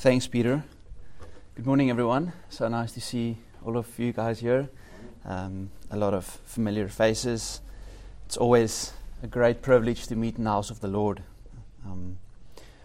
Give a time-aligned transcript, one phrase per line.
[0.00, 0.64] Thanks, Peter.
[1.54, 2.32] Good morning, everyone.
[2.48, 4.70] So nice to see all of you guys here.
[5.26, 7.60] Um, a lot of familiar faces.
[8.24, 11.22] It's always a great privilege to meet in the house of the Lord.
[11.84, 12.16] Um,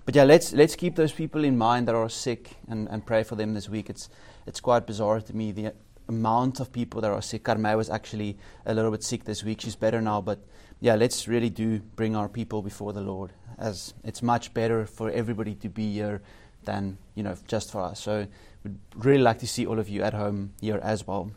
[0.05, 3.23] but yeah, let's let's keep those people in mind that are sick and, and pray
[3.23, 3.89] for them this week.
[3.89, 4.09] It's
[4.45, 5.71] it's quite bizarre to me the
[6.09, 7.45] amount of people that are sick.
[7.45, 9.61] Carme was actually a little bit sick this week.
[9.61, 10.39] She's better now, but
[10.81, 15.09] yeah, let's really do bring our people before the Lord, as it's much better for
[15.11, 16.21] everybody to be here
[16.65, 17.99] than you know just for us.
[17.99, 18.27] So
[18.63, 21.31] we'd really like to see all of you at home here as well.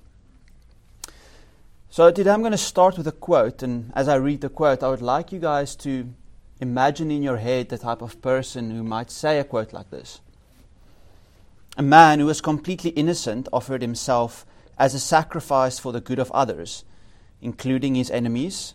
[1.91, 4.82] So today I'm going to start with a quote, and as I read the quote,
[4.82, 6.12] I would like you guys to
[6.60, 10.20] imagine in your head the type of person who might say a quote like this.
[11.79, 14.45] A man who was completely innocent offered himself
[14.79, 16.84] as a sacrifice for the good of others,
[17.40, 18.74] including his enemies,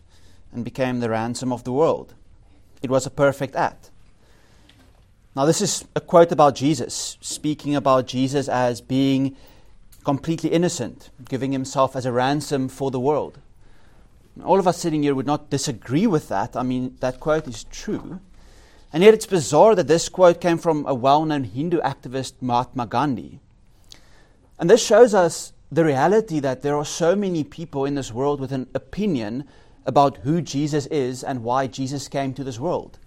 [0.51, 2.13] and became the ransom of the world.
[2.81, 3.91] It was a perfect act.
[5.35, 9.35] Now, this is a quote about Jesus, speaking about Jesus as being
[10.03, 13.39] completely innocent, giving himself as a ransom for the world.
[14.43, 16.55] All of us sitting here would not disagree with that.
[16.55, 18.19] I mean, that quote is true.
[18.91, 22.85] And yet, it's bizarre that this quote came from a well known Hindu activist, Mahatma
[22.85, 23.39] Gandhi.
[24.59, 28.39] And this shows us the reality that there are so many people in this world
[28.39, 29.45] with an opinion
[29.87, 32.99] about who Jesus is and why Jesus came to this world.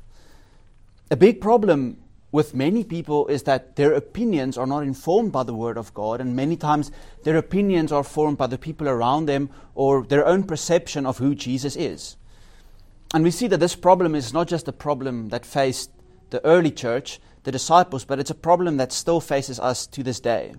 [1.09, 1.99] A big problem
[2.37, 6.21] with many people is that their opinions are not informed by the Word of God,
[6.21, 6.93] and many times
[7.23, 11.35] their opinions are formed by the people around them or their own perception of who
[11.35, 12.19] Jesus is.
[13.15, 15.91] And we see that this problem is not just a problem that faced
[16.29, 20.21] the early church, the disciples, but it's a problem that still faces us to this
[20.21, 20.57] day.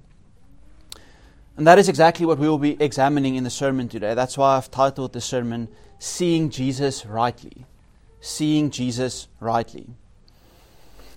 [1.57, 4.15] And that is exactly what we will be examining in the sermon today.
[4.15, 5.67] That's why I've titled the sermon,
[5.99, 7.67] Seeing Jesus Rightly.
[8.19, 9.89] Seeing Jesus Rightly.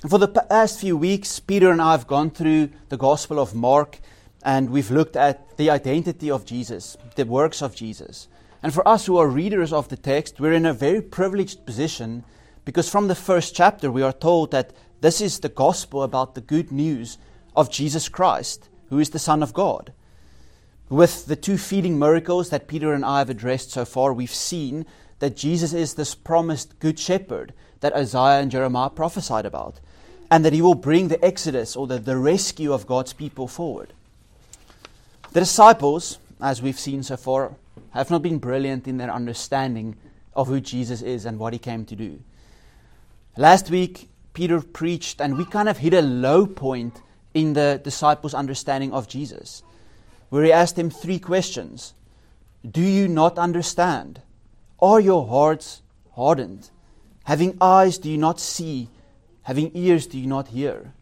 [0.08, 3.98] For the past few weeks, Peter and I have gone through the Gospel of Mark
[4.42, 8.26] and we've looked at the identity of Jesus, the works of Jesus.
[8.62, 12.24] And for us who are readers of the text, we're in a very privileged position
[12.64, 16.40] because from the first chapter we are told that this is the gospel about the
[16.40, 17.18] good news
[17.54, 19.92] of Jesus Christ, who is the Son of God.
[20.88, 24.86] With the two feeding miracles that Peter and I have addressed so far, we've seen
[25.18, 29.78] that Jesus is this promised good shepherd that Isaiah and Jeremiah prophesied about
[30.30, 33.92] and that he will bring the exodus or the, the rescue of God's people forward.
[35.32, 37.52] The disciples, as we've seen so far,
[37.90, 39.96] have not been brilliant in their understanding
[40.34, 42.20] of who Jesus is and what he came to do.
[43.36, 47.02] Last week, Peter preached, and we kind of hit a low point
[47.34, 49.62] in the disciples' understanding of Jesus,
[50.28, 51.94] where he asked them three questions
[52.68, 54.20] Do you not understand?
[54.80, 55.82] Are your hearts
[56.12, 56.70] hardened?
[57.24, 58.88] Having eyes, do you not see?
[59.50, 60.92] Having ears, do you not hear?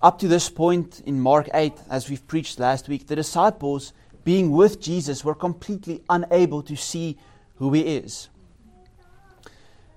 [0.00, 4.52] Up to this point in Mark 8, as we've preached last week, the disciples, being
[4.52, 7.18] with Jesus, were completely unable to see
[7.56, 8.28] who he is.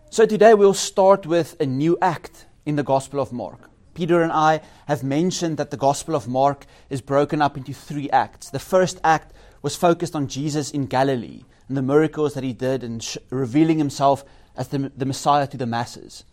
[0.10, 3.70] So today we'll start with a new act in the Gospel of Mark.
[3.94, 8.10] Peter and I have mentioned that the Gospel of Mark is broken up into three
[8.10, 8.50] acts.
[8.50, 12.84] The first act was focused on Jesus in Galilee and the miracles that he did
[12.84, 14.26] and sh- revealing himself
[14.56, 16.24] as the, the Messiah to the masses.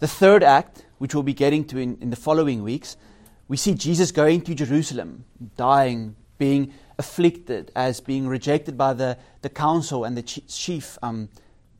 [0.00, 2.96] The third act, which we'll be getting to in, in the following weeks,
[3.48, 5.24] we see Jesus going to Jerusalem,
[5.56, 11.28] dying, being afflicted, as being rejected by the, the council and the chief um,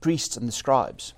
[0.00, 1.14] priests and the scribes.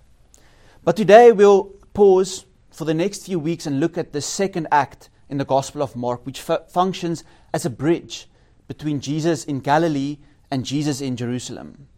[0.84, 5.08] But today we'll pause for the next few weeks and look at the second act
[5.28, 7.24] in the Gospel of Mark, which fu- functions
[7.54, 8.28] as a bridge
[8.68, 10.18] between Jesus in Galilee
[10.50, 11.88] and Jesus in Jerusalem.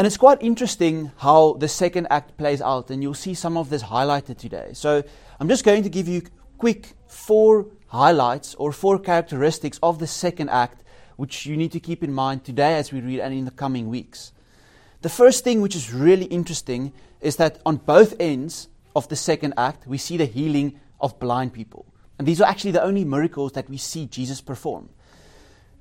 [0.00, 3.68] And it's quite interesting how the second act plays out, and you'll see some of
[3.68, 4.70] this highlighted today.
[4.72, 5.02] So
[5.38, 6.22] I'm just going to give you
[6.56, 10.82] quick four highlights or four characteristics of the second act,
[11.18, 13.90] which you need to keep in mind today as we read and in the coming
[13.90, 14.32] weeks.
[15.02, 19.52] The first thing, which is really interesting, is that on both ends of the second
[19.58, 21.84] act, we see the healing of blind people.
[22.18, 24.88] And these are actually the only miracles that we see Jesus perform.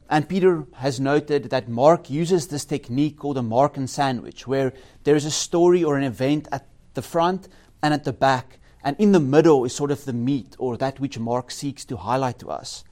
[0.09, 4.73] And Peter has noted that Mark uses this technique called a Markan sandwich, where
[5.03, 7.47] there is a story or an event at the front
[7.83, 10.99] and at the back, and in the middle is sort of the meat or that
[10.99, 12.83] which Mark seeks to highlight to us.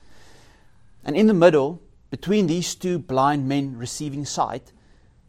[1.03, 1.81] And in the middle,
[2.11, 4.71] between these two blind men receiving sight,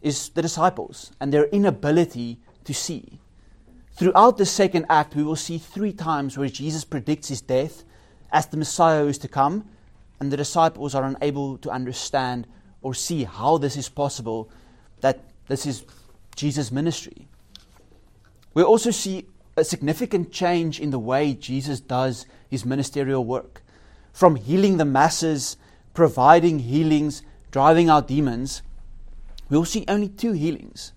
[0.03, 3.19] is the disciples and their inability to see.
[3.93, 7.83] Throughout the second act, we will see three times where Jesus predicts his death
[8.31, 9.65] as the Messiah who is to come
[10.21, 12.47] and the disciples are unable to understand
[12.83, 14.51] or see how this is possible,
[15.01, 15.85] that this is
[16.37, 17.29] Jesus' ministry.
[18.55, 19.27] We also see
[19.57, 23.63] a significant change in the way Jesus does his ministerial work.
[24.13, 25.57] From healing the masses,
[25.95, 28.63] providing healings, driving out demons,
[29.49, 30.93] we'll see only two healings.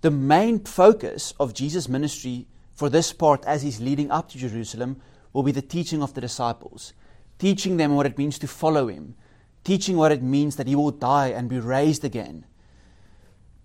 [0.00, 2.46] The main focus of Jesus' ministry
[2.78, 5.00] for this part, as he's leading up to Jerusalem,
[5.32, 6.92] will be the teaching of the disciples,
[7.38, 9.14] teaching them what it means to follow him,
[9.64, 12.44] teaching what it means that he will die and be raised again.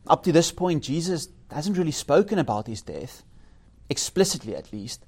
[0.08, 3.24] Up to this point, Jesus hasn't really spoken about his death,
[3.90, 5.06] explicitly at least.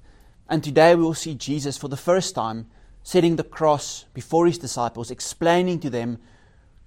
[0.48, 2.66] And today we will see Jesus for the first time
[3.02, 6.18] setting the cross before his disciples, explaining to them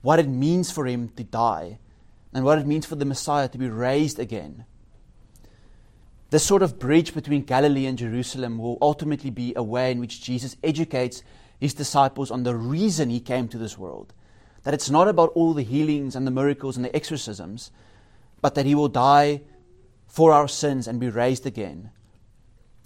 [0.01, 1.77] what it means for him to die
[2.33, 4.65] and what it means for the Messiah to be raised again.
[6.29, 10.21] This sort of bridge between Galilee and Jerusalem will ultimately be a way in which
[10.21, 11.23] Jesus educates
[11.59, 14.13] his disciples on the reason he came to this world.
[14.63, 17.71] That it's not about all the healings and the miracles and the exorcisms,
[18.41, 19.41] but that he will die
[20.07, 21.91] for our sins and be raised again.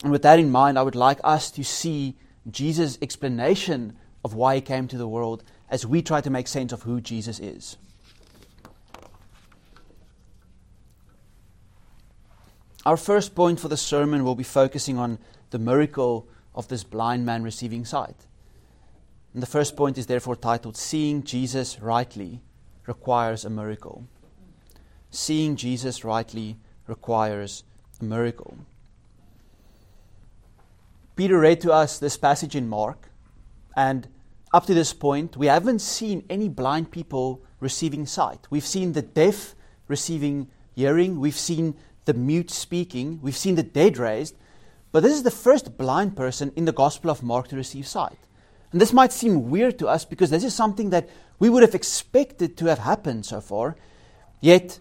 [0.03, 2.17] And with that in mind, I would like us to see
[2.49, 6.71] Jesus' explanation of why he came to the world as we try to make sense
[6.71, 7.77] of who Jesus is.
[12.85, 15.19] Our first point for the sermon will be focusing on
[15.51, 18.17] the miracle of this blind man receiving sight.
[19.33, 22.41] And the first point is therefore titled Seeing Jesus Rightly
[22.85, 24.05] Requires a Miracle.
[25.09, 26.57] Seeing Jesus rightly
[26.87, 27.63] requires
[28.01, 28.57] a miracle.
[31.15, 33.09] Peter read to us this passage in Mark,
[33.75, 34.07] and
[34.51, 38.47] up to this point, we haven't seen any blind people receiving sight.
[38.49, 39.53] We've seen the deaf
[39.87, 41.75] receiving hearing, we've seen
[42.05, 44.35] the mute speaking, we've seen the dead raised,
[44.91, 48.17] but this is the first blind person in the Gospel of Mark to receive sight.
[48.73, 51.07] And this might seem weird to us because this is something that
[51.39, 53.77] we would have expected to have happened so far.
[54.41, 54.79] Yet,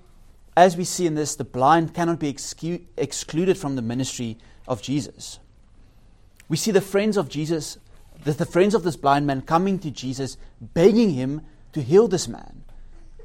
[0.57, 4.81] as we see in this, the blind cannot be excu- excluded from the ministry of
[4.81, 5.39] Jesus.
[6.49, 7.79] We see the friends of Jesus,
[8.25, 11.43] the, the friends of this blind man coming to Jesus, begging him
[11.75, 12.65] to heal this man.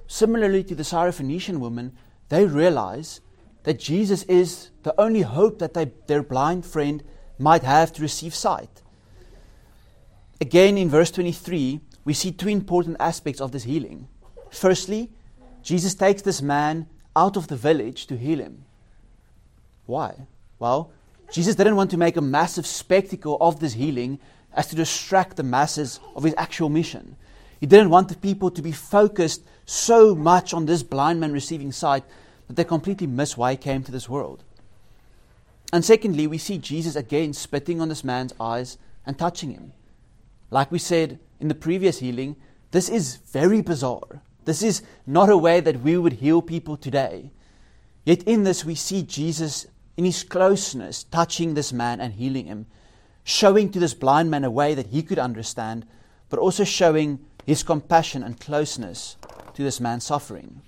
[0.08, 1.96] Similarly to the Syrophoenician woman,
[2.28, 3.22] they realize
[3.64, 7.04] that Jesus is the only hope that they, their blind friend
[7.40, 8.82] might have to receive sight.
[10.40, 14.08] Again, in verse 23, we see two important aspects of this healing.
[14.52, 15.10] Firstly,
[15.64, 18.64] Jesus takes this man out of the village to heal him.
[19.88, 20.28] Why?
[20.60, 20.92] Well,
[21.32, 24.20] Jesus didn't want to make a massive spectacle of this healing
[24.54, 27.16] as to distract the masses of his actual mission.
[27.60, 31.72] He didn't want the people to be focused so much on this blind man receiving
[31.72, 32.04] sight
[32.48, 34.44] that they completely miss why he came to this world.
[35.74, 39.74] And secondly, we see Jesus again spitting on this man's eyes and touching him.
[40.50, 42.36] Like we said in the previous healing,
[42.72, 44.22] this is very bizarre.
[44.46, 47.32] This is not a way that we would heal people today.
[48.06, 49.68] Yet in this, we see Jesus
[49.98, 52.68] in his closeness touching this man and healing him,
[53.24, 55.86] showing to this blind man a way that he could understand,
[56.30, 59.18] but also showing his compassion and closeness
[59.54, 60.62] to this man's suffering.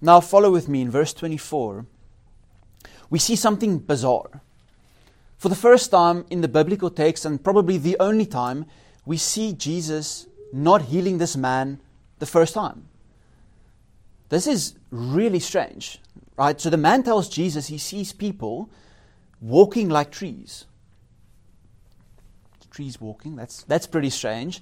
[0.00, 1.86] Now, follow with me in verse 24.
[3.10, 4.42] We see something bizarre.
[5.38, 8.66] For the first time in the biblical text, and probably the only time,
[9.06, 11.80] we see Jesus not healing this man
[12.18, 12.88] the first time.
[14.28, 16.00] This is really strange,
[16.36, 16.60] right?
[16.60, 18.68] So the man tells Jesus he sees people
[19.40, 20.66] walking like trees.
[22.70, 24.60] Trees walking, that's, that's pretty strange.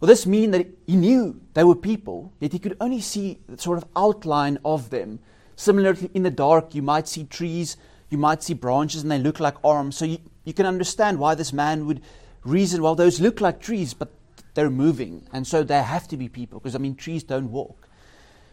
[0.00, 3.56] Well, this means that he knew they were people, yet he could only see the
[3.58, 5.20] sort of outline of them.
[5.56, 7.76] Similarly, in the dark, you might see trees,
[8.10, 9.96] you might see branches, and they look like arms.
[9.96, 12.02] So you, you can understand why this man would
[12.44, 14.10] reason, well, those look like trees, but
[14.54, 15.26] they're moving.
[15.32, 17.88] And so they have to be people, because, I mean, trees don't walk.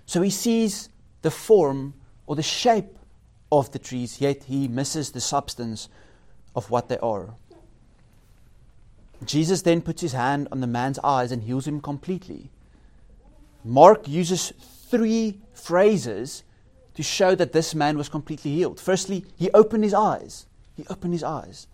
[0.05, 0.89] So he sees
[1.21, 1.93] the form
[2.25, 2.97] or the shape
[3.51, 5.89] of the trees, yet he misses the substance
[6.55, 7.35] of what they are.
[9.25, 12.49] Jesus then puts his hand on the man's eyes and heals him completely.
[13.63, 14.51] Mark uses
[14.89, 16.43] three phrases
[16.95, 18.79] to show that this man was completely healed.
[18.79, 20.45] Firstly, he opened his eyes.
[20.75, 21.67] He opened his eyes.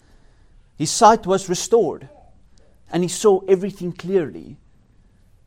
[0.78, 2.10] His sight was restored,
[2.92, 4.58] and he saw everything clearly.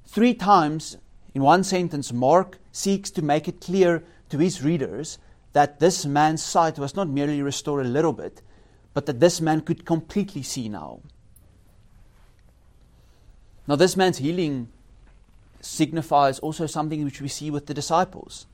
[0.06, 0.98] Three times
[1.34, 5.18] in one sentence, Mark seeks to make it clear to his readers
[5.52, 8.42] that this man's sight was not merely restored a little bit,
[8.94, 11.00] but that this man could completely see now.
[13.66, 14.68] Now, this man's healing
[15.60, 18.46] signifies also something which we see with the disciples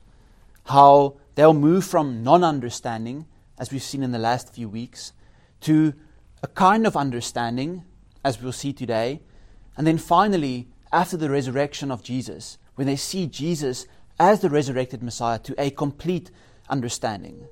[0.69, 3.25] how they'll move from non understanding,
[3.57, 5.13] as we've seen in the last few weeks,
[5.61, 5.93] to
[6.41, 7.83] a kind of understanding,
[8.23, 9.21] as we'll see today,
[9.75, 13.87] and then finally, after the resurrection of Jesus, when they see Jesus
[14.19, 16.29] as the resurrected Messiah, to a complete
[16.69, 17.47] understanding.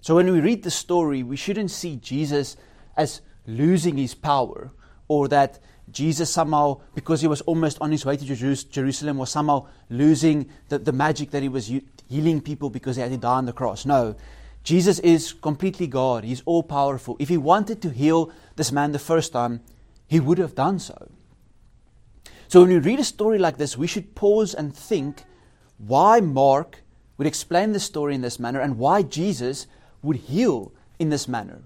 [0.00, 2.56] So when we read the story, we shouldn't see Jesus
[2.96, 4.70] as losing his power
[5.08, 5.58] or that
[5.92, 8.24] Jesus somehow, because he was almost on his way to
[8.70, 11.72] Jerusalem, was somehow losing the, the magic that he was
[12.08, 13.86] healing people because he had to die on the cross.
[13.86, 14.16] No.
[14.62, 16.24] Jesus is completely God.
[16.24, 17.16] He's all powerful.
[17.18, 19.62] If he wanted to heal this man the first time,
[20.06, 21.10] he would have done so.
[22.48, 25.24] So when we read a story like this, we should pause and think
[25.78, 26.82] why Mark
[27.16, 29.66] would explain the story in this manner and why Jesus
[30.02, 31.62] would heal in this manner.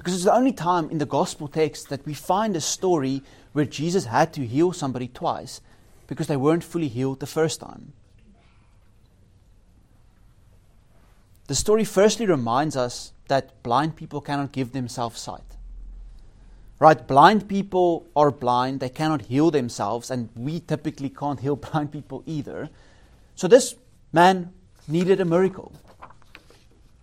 [0.00, 3.66] Because it's the only time in the gospel text that we find a story where
[3.66, 5.60] Jesus had to heal somebody twice
[6.06, 7.92] because they weren't fully healed the first time.
[11.48, 15.58] The story firstly reminds us that blind people cannot give themselves sight.
[16.78, 17.06] Right?
[17.06, 22.22] Blind people are blind, they cannot heal themselves, and we typically can't heal blind people
[22.24, 22.70] either.
[23.34, 23.74] So this
[24.14, 24.54] man
[24.88, 25.74] needed a miracle.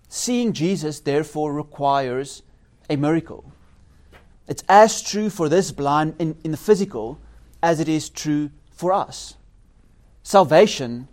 [0.10, 2.42] Seeing Jesus, therefore, requires
[2.90, 3.52] a miracle.
[4.48, 7.20] It's as true for this blind in, in the physical
[7.62, 9.36] as it is true for us.
[10.24, 11.08] Salvation,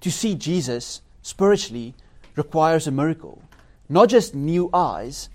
[0.00, 1.94] to see Jesus spiritually,
[2.36, 3.42] requires a miracle.
[3.88, 5.28] Not just new eyes,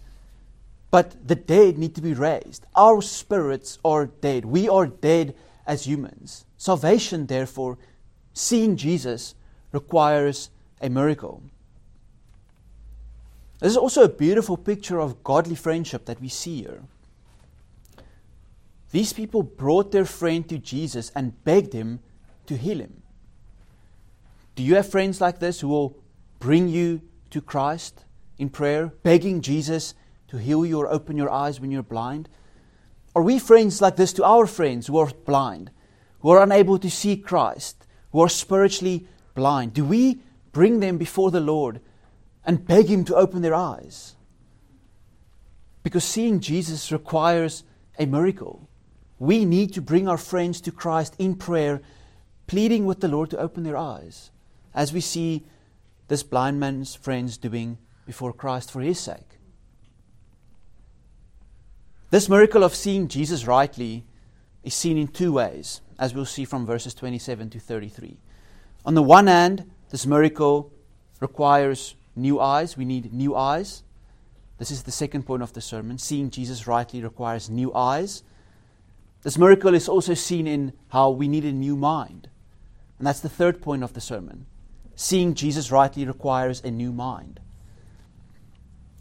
[0.91, 2.65] but the dead need to be raised.
[2.75, 4.45] Our spirits are dead.
[4.45, 6.45] We are dead as humans.
[6.57, 7.77] Salvation, therefore,
[8.33, 9.35] seeing Jesus,
[9.71, 10.49] requires
[10.81, 11.43] a miracle.
[13.59, 16.81] This is also a beautiful picture of godly friendship that we see here.
[18.91, 21.99] These people brought their friend to Jesus and begged him
[22.47, 23.03] to heal him.
[24.55, 25.97] Do you have friends like this who will
[26.39, 28.05] bring you to Christ
[28.37, 29.93] in prayer, begging Jesus
[30.29, 32.29] to heal you or open your eyes when you're blind?
[33.15, 35.71] Are we friends like this to our friends who are blind,
[36.21, 39.73] who are unable to see Christ, who are spiritually blind?
[39.73, 41.81] Do we bring them before the Lord
[42.49, 44.15] and beg Him to open their eyes.
[45.83, 47.63] Because seeing Jesus requires
[47.99, 48.67] a miracle.
[49.19, 51.79] We need to bring our friends to Christ in prayer,
[52.47, 54.31] pleading with the Lord to open their eyes,
[54.73, 55.45] as we see
[56.07, 57.77] this blind man's friends doing
[58.07, 59.37] before Christ for his sake.
[62.09, 64.05] This miracle of seeing Jesus rightly
[64.63, 68.17] is seen in two ways, as we'll see from verses 27 to 33.
[68.87, 70.73] On the one hand, this miracle
[71.19, 72.77] requires new eyes.
[72.77, 73.83] We need new eyes.
[74.57, 75.97] This is the second point of the sermon.
[75.97, 78.23] Seeing Jesus rightly requires new eyes.
[79.23, 82.29] This miracle is also seen in how we need a new mind.
[82.97, 84.45] And that's the third point of the sermon.
[84.95, 87.39] Seeing Jesus rightly requires a new mind.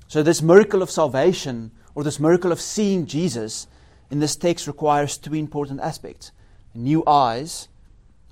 [0.06, 3.66] So, this miracle of salvation, or this miracle of seeing Jesus,
[4.10, 6.32] in this text requires two important aspects
[6.74, 7.68] new eyes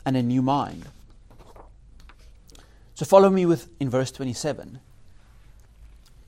[0.04, 0.86] and a new mind.
[2.96, 4.80] So follow me with in verse 27.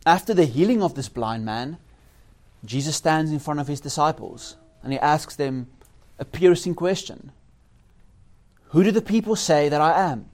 [0.04, 1.78] After the healing of this blind man,
[2.62, 5.68] Jesus stands in front of his disciples and he asks them
[6.18, 7.32] a piercing question
[8.68, 10.26] Who do the people say that I am?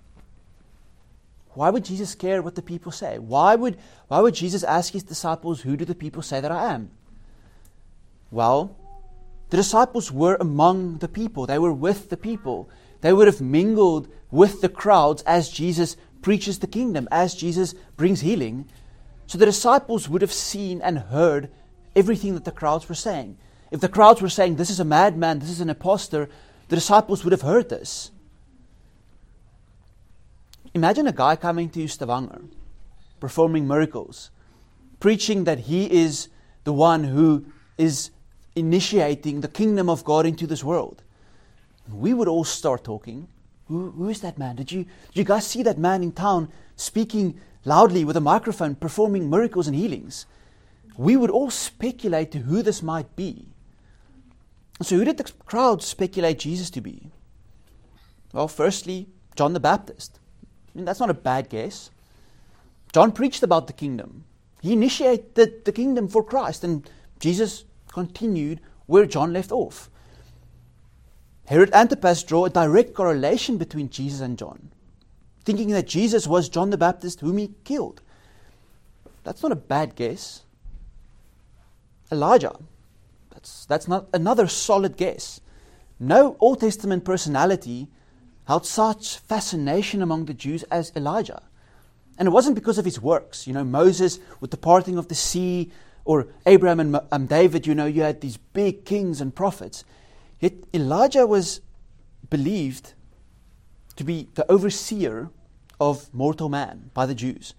[1.51, 3.21] Why would Jesus care what the people say?
[3.21, 6.75] Why would, why would Jesus ask his disciples, Who do the people say that I
[6.75, 6.91] am?
[8.33, 8.77] Well,
[9.51, 12.69] the disciples were among the people, they were with the people.
[13.03, 18.23] They would have mingled with the crowds as Jesus preaches the kingdom, as Jesus brings
[18.23, 18.67] healing.
[19.27, 21.51] So the disciples would have seen and heard
[21.95, 23.37] everything that the crowds were saying.
[23.71, 26.31] If the crowds were saying, This is a madman, this is an impostor,
[26.69, 28.11] the disciples would have heard this.
[30.73, 32.41] Imagine a guy coming to Stavanger,
[33.21, 34.31] performing miracles,
[35.01, 36.29] preaching that he is
[36.65, 37.45] the one who
[37.77, 38.11] is
[38.57, 41.03] initiating the kingdom of God into this world.
[41.93, 43.29] We would all start talking.
[43.69, 44.57] Who, who is that man?
[44.57, 48.75] Did you, did you guys see that man in town speaking loudly with a microphone,
[48.75, 50.27] performing miracles and healings?
[50.97, 53.49] We would all speculate to who this might be.
[54.83, 57.11] So, who did the crowd speculate Jesus to be?
[58.33, 60.19] Well, firstly, John the Baptist.
[60.43, 61.91] I mean, that's not a bad guess.
[62.93, 64.25] John preached about the kingdom.
[64.61, 66.89] He initiated the kingdom for Christ, and
[67.21, 69.89] Jesus continued where John left off.
[71.47, 74.71] Herod Antipas drew a direct correlation between Jesus and John,
[75.45, 78.01] thinking that Jesus was John the Baptist whom he killed.
[79.25, 80.43] That's not a bad guess.
[82.11, 82.57] Elijah.
[83.31, 85.41] That's, that's not another solid guess.
[85.99, 87.89] No Old Testament personality
[88.47, 91.43] held such fascination among the Jews as Elijah.
[92.19, 93.47] And it wasn't because of his works.
[93.47, 95.73] You know, Moses with the parting of the sea,
[96.05, 99.85] or Abraham and um, David, you know, you had these big kings and prophets.
[100.45, 101.63] Yet Elijah was
[102.29, 102.93] believed
[103.97, 105.31] to be the overseer
[105.81, 107.55] of mortal man by the Jews.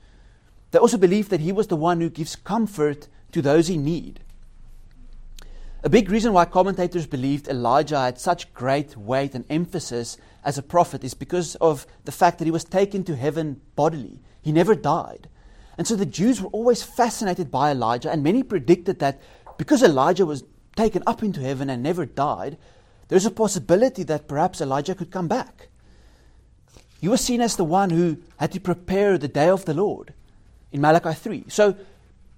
[0.70, 4.20] They also believed that he was the one who gives comfort to those in need.
[5.84, 10.62] A big reason why commentators believed Elijah had such great weight and emphasis as a
[10.62, 14.20] prophet is because of the fact that he was taken to heaven bodily.
[14.44, 15.28] He never died.
[15.76, 19.20] And so the Jews were always fascinated by Elijah, and many predicted that
[19.58, 20.44] because Elijah was
[20.76, 22.60] taken up into heaven and never died,
[23.08, 25.70] there's a possibility that perhaps Elijah could come back.
[27.02, 30.14] He was seen as the one who had to prepare the day of the Lord
[30.72, 31.46] in Malachi 3.
[31.48, 31.76] So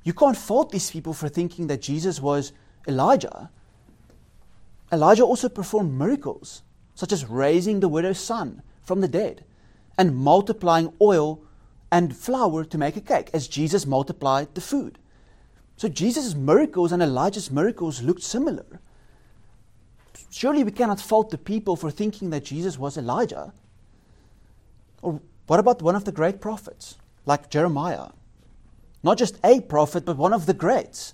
[0.04, 2.52] you can't fault these people for thinking that Jesus was
[2.88, 3.50] Elijah.
[4.92, 6.64] Elijah also performed miracles,
[6.96, 9.44] such as raising the widow's son from the dead
[9.98, 11.42] and multiplying oil
[11.92, 15.00] and flour to make a cake, as Jesus multiplied the food.
[15.78, 18.80] So Jesus' miracles and Elijah's miracles looked similar.
[20.30, 23.54] Surely we cannot fault the people for thinking that Jesus was Elijah.
[25.02, 28.10] Or what about one of the great prophets, like Jeremiah?
[29.04, 31.14] Not just a prophet, but one of the greats.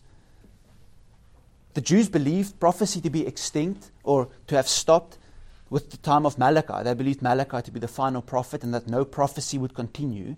[1.74, 5.18] The Jews believed prophecy to be extinct or to have stopped
[5.70, 6.84] with the time of Malachi.
[6.84, 10.36] They believed Malachi to be the final prophet and that no prophecy would continue.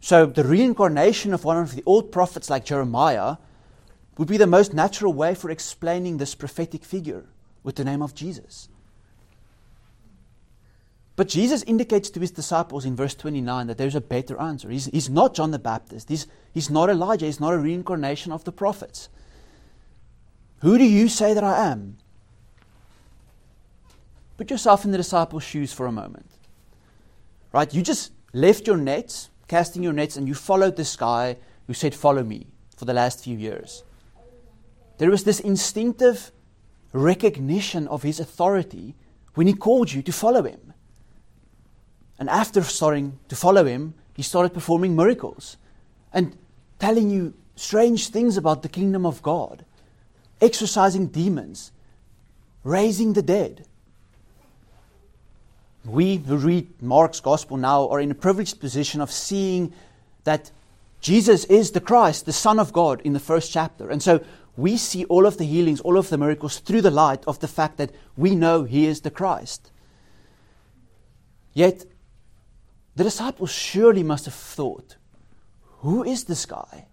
[0.00, 3.36] So the reincarnation of one of the old prophets like Jeremiah
[4.18, 7.26] would be the most natural way for explaining this prophetic figure
[7.62, 8.68] with the name of Jesus.
[11.16, 14.70] But Jesus indicates to his disciples in verse 29 that there's a better answer.
[14.70, 16.08] He's, he's not John the Baptist.
[16.08, 17.26] He's, he's not Elijah.
[17.26, 19.10] He's not a reincarnation of the prophets.
[20.60, 21.98] Who do you say that I am?
[24.38, 26.30] Put yourself in the disciples' shoes for a moment.
[27.52, 27.72] Right?
[27.74, 31.36] You just left your nets casting your nets, and you followed this guy
[31.66, 33.82] who said, Follow me, for the last few years.
[34.98, 36.30] There was this instinctive
[36.92, 38.94] recognition of his authority
[39.34, 40.72] when he called you to follow him.
[42.18, 45.56] And after starting to follow him, he started performing miracles
[46.12, 46.36] and
[46.78, 49.64] telling you strange things about the kingdom of God,
[50.40, 51.72] exorcising demons,
[52.64, 53.66] raising the dead.
[55.84, 59.72] We who read Mark's gospel now are in a privileged position of seeing
[60.24, 60.50] that
[61.00, 63.88] Jesus is the Christ, the Son of God, in the first chapter.
[63.88, 64.22] And so
[64.60, 67.48] we see all of the healings, all of the miracles through the light of the
[67.48, 69.70] fact that we know He is the Christ.
[71.52, 71.84] Yet,
[72.96, 74.96] the disciples surely must have thought,
[75.80, 76.86] Who is this guy?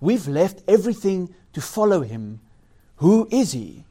[0.00, 2.40] We've left everything to follow Him.
[2.96, 3.84] Who is He?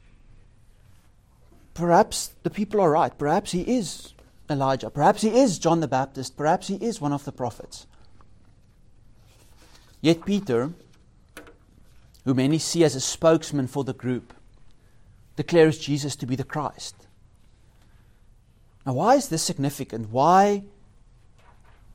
[1.74, 3.16] Perhaps the people are right.
[3.16, 4.12] Perhaps He is
[4.52, 4.90] Elijah.
[4.90, 6.36] Perhaps he is John the Baptist.
[6.36, 7.86] Perhaps he is one of the prophets.
[10.00, 10.70] Yet Peter,
[12.24, 14.32] who many see as a spokesman for the group,
[15.36, 17.06] declares Jesus to be the Christ.
[18.84, 20.10] Now, why is this significant?
[20.10, 20.64] Why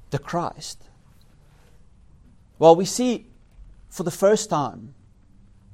[0.10, 0.84] the Christ?
[2.60, 3.28] Well, we see
[3.90, 4.94] for the first time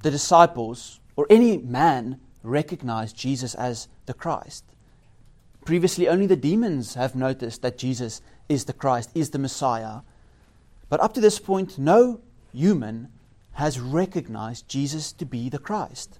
[0.01, 4.65] the disciples or any man recognize Jesus as the Christ.
[5.65, 10.01] Previously, only the demons have noticed that Jesus is the Christ, is the Messiah.
[10.89, 12.19] But up to this point, no
[12.51, 13.07] human
[13.53, 16.19] has recognized Jesus to be the Christ.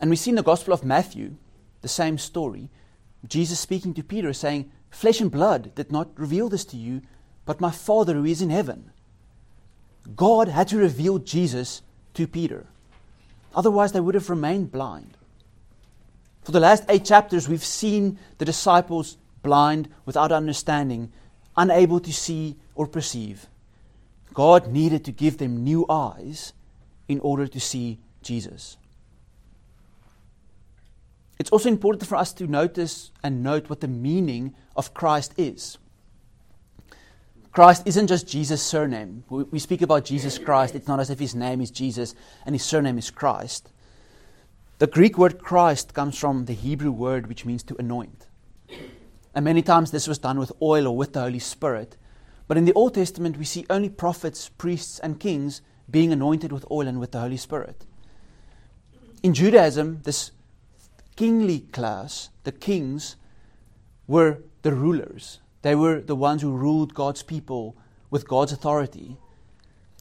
[0.00, 1.36] And we see in the Gospel of Matthew
[1.80, 2.68] the same story.
[3.26, 7.02] Jesus speaking to Peter, saying, Flesh and blood did not reveal this to you,
[7.44, 8.90] but my Father who is in heaven.
[10.16, 11.82] God had to reveal Jesus
[12.14, 12.66] to Peter.
[13.54, 15.16] Otherwise, they would have remained blind.
[16.42, 21.12] For the last eight chapters, we've seen the disciples blind, without understanding,
[21.56, 23.46] unable to see or perceive.
[24.32, 26.52] God needed to give them new eyes
[27.08, 28.76] in order to see Jesus.
[31.38, 35.78] It's also important for us to notice and note what the meaning of Christ is.
[37.52, 39.24] Christ isn't just Jesus' surname.
[39.28, 42.14] We speak about Jesus Christ, it's not as if his name is Jesus
[42.46, 43.70] and his surname is Christ.
[44.78, 48.26] The Greek word Christ comes from the Hebrew word which means to anoint.
[49.34, 51.96] And many times this was done with oil or with the Holy Spirit.
[52.52, 56.70] But in the Old Testament, we see only prophets, priests, and kings being anointed with
[56.70, 57.86] oil and with the Holy Spirit.
[59.22, 60.32] In Judaism, this
[61.16, 63.16] kingly class, the kings,
[64.06, 65.40] were the rulers.
[65.62, 67.74] They were the ones who ruled God's people
[68.10, 69.16] with God's authority.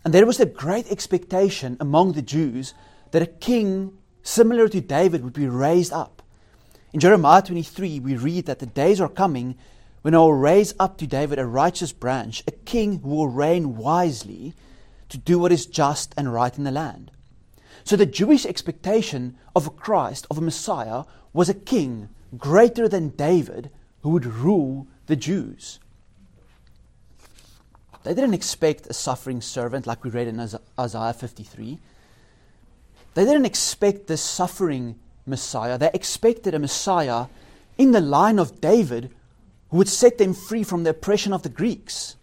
[0.03, 2.73] And there was a great expectation among the Jews
[3.11, 6.21] that a king similar to David, would be raised up.
[6.91, 9.55] In Jeremiah 23, we read that the days are coming
[10.01, 13.77] when I will raise up to David a righteous branch, a king who will reign
[13.77, 14.53] wisely
[15.09, 17.11] to do what is just and right in the land.
[17.83, 23.09] So the Jewish expectation of a Christ, of a Messiah, was a king greater than
[23.09, 23.69] David
[24.01, 25.79] who would rule the Jews.
[28.03, 30.39] They didn't expect a suffering servant like we read in
[30.79, 31.77] Isaiah 53.
[33.13, 35.77] They didn't expect this suffering Messiah.
[35.77, 37.27] They expected a Messiah
[37.77, 39.11] in the line of David
[39.71, 42.17] who would set them free from the oppression of the Greeks.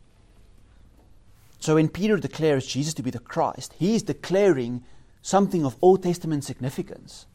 [1.59, 4.85] So when Peter declares Jesus to be the Christ, he is declaring
[5.23, 7.27] something of Old Testament significance.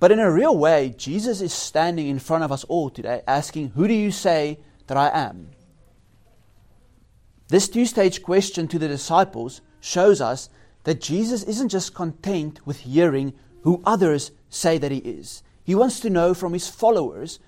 [0.00, 3.68] But in a real way, Jesus is standing in front of us all today asking,
[3.68, 5.50] Who do you say that I am?
[7.48, 10.48] This two stage question to the disciples shows us
[10.84, 15.42] that Jesus isn't just content with hearing who others say that he is.
[15.62, 17.38] He wants to know from his followers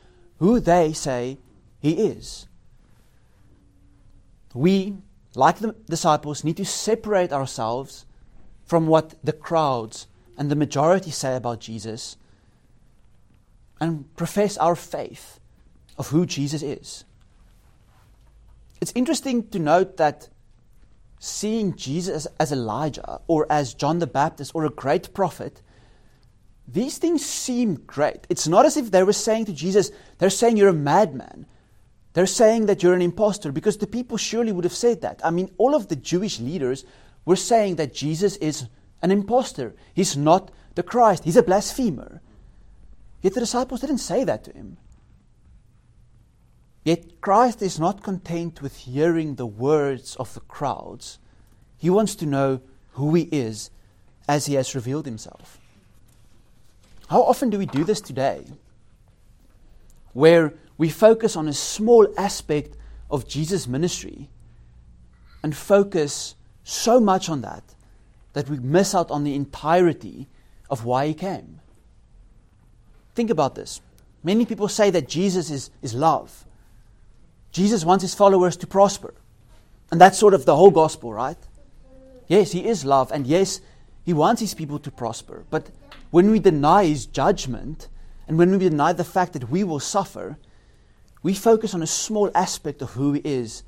[0.44, 1.38] who they say
[1.80, 2.46] he is.
[4.52, 4.98] We,
[5.34, 8.04] like the disciples, need to separate ourselves
[8.66, 12.18] from what the crowds and the majority say about Jesus
[13.80, 15.40] and profess our faith
[15.96, 17.06] of who Jesus is.
[18.82, 20.28] It's interesting to note that
[21.18, 25.62] seeing Jesus as Elijah or as John the Baptist or a great prophet,
[26.66, 28.26] these things seem great.
[28.28, 31.46] It's not as if they were saying to Jesus, they're saying you're a madman.
[32.14, 35.20] They're saying that you're an impostor because the people surely would have said that.
[35.24, 36.84] I mean, all of the Jewish leaders
[37.24, 38.68] were saying that Jesus is
[39.02, 39.74] an impostor.
[39.92, 41.24] He's not the Christ.
[41.24, 42.22] He's a blasphemer.
[43.20, 44.76] Yet the disciples didn't say that to him.
[46.84, 51.18] Yet Christ is not content with hearing the words of the crowds.
[51.78, 52.60] He wants to know
[52.92, 53.70] who he is
[54.28, 55.58] as he has revealed himself.
[57.08, 58.44] How often do we do this today?
[60.12, 62.76] Where we focus on a small aspect
[63.10, 64.28] of Jesus' ministry
[65.42, 67.62] and focus so much on that
[68.32, 70.26] that we miss out on the entirety
[70.70, 71.60] of why he came.
[73.14, 73.80] Think about this.
[74.22, 76.44] Many people say that Jesus is, is love.
[77.52, 79.14] Jesus wants his followers to prosper.
[79.92, 81.38] And that's sort of the whole gospel, right?
[82.26, 83.60] Yes, he is love, and yes,
[84.04, 85.44] he wants his people to prosper.
[85.50, 85.70] But
[86.10, 87.88] when we deny his judgment,
[88.26, 90.38] and when we deny the fact that we will suffer,
[91.22, 93.62] we focus on a small aspect of who He is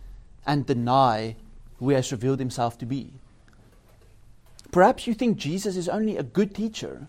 [0.46, 1.36] and deny
[1.78, 3.12] who He has revealed Himself to be.
[4.70, 7.08] Perhaps you think Jesus is only a good teacher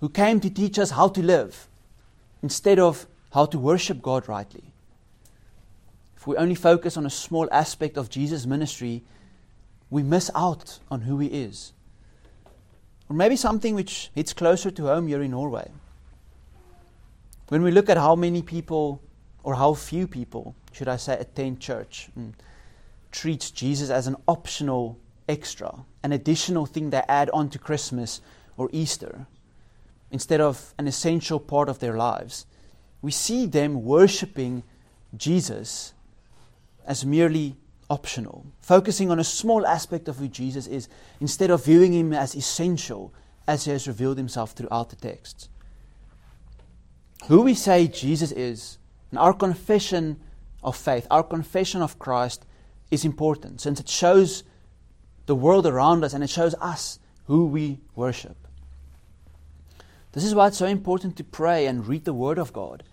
[0.00, 1.66] who came to teach us how to live
[2.42, 4.64] instead of how to worship God rightly.
[6.16, 9.02] If we only focus on a small aspect of Jesus' ministry,
[9.94, 11.72] we miss out on who He is.
[13.08, 15.70] Or maybe something which hits closer to home here in Norway.
[17.46, 19.00] When we look at how many people,
[19.44, 22.34] or how few people, should I say, attend church, and
[23.12, 28.20] treats Jesus as an optional extra, an additional thing they add on to Christmas
[28.56, 29.28] or Easter,
[30.10, 32.46] instead of an essential part of their lives,
[33.00, 34.64] we see them worshipping
[35.16, 35.94] Jesus
[36.84, 37.54] as merely
[37.90, 40.88] optional, focusing on a small aspect of who Jesus is,
[41.20, 43.12] instead of viewing him as essential
[43.46, 45.48] as he has revealed himself throughout the texts.
[47.26, 48.78] Who we say Jesus is,
[49.10, 50.20] and our confession
[50.62, 52.44] of faith, our confession of Christ
[52.90, 54.44] is important since it shows
[55.26, 58.36] the world around us and it shows us who we worship.
[60.12, 62.84] This is why it's so important to pray and read the Word of God,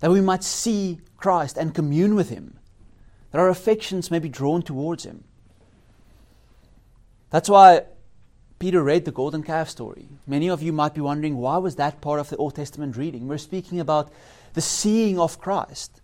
[0.00, 2.58] that we might see Christ and commune with Him,
[3.30, 5.24] that our affections may be drawn towards Him.
[7.30, 7.82] That's why
[8.58, 10.08] Peter read the golden calf story.
[10.26, 13.28] Many of you might be wondering why was that part of the Old Testament reading?
[13.28, 14.10] We're speaking about
[14.54, 16.00] the seeing of Christ.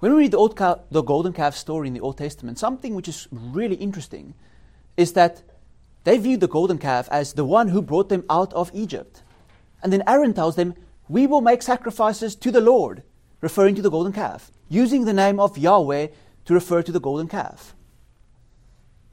[0.00, 3.08] When we read the, cal- the golden calf story in the Old Testament, something which
[3.08, 4.34] is really interesting
[4.96, 5.42] is that
[6.04, 9.22] they viewed the golden calf as the one who brought them out of Egypt.
[9.82, 10.74] And then Aaron tells them,
[11.08, 13.02] We will make sacrifices to the Lord,
[13.40, 16.08] referring to the golden calf, using the name of Yahweh
[16.44, 17.74] to refer to the golden calf.